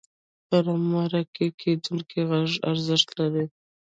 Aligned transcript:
د 0.49 0.51
مرکه 0.91 1.45
کېدونکي 1.61 2.19
غږ 2.29 2.51
ارزښت 2.69 3.07
لري. 3.19 3.45